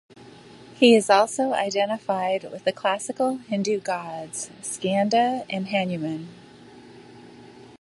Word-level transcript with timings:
He 0.77 0.95
is 0.95 1.11
also 1.11 1.53
identified 1.53 2.51
with 2.51 2.63
the 2.63 2.71
classical 2.71 3.37
Hindu 3.37 3.81
gods 3.81 4.49
Skanda 4.63 5.45
and 5.47 5.67
Hanuman. 5.67 6.27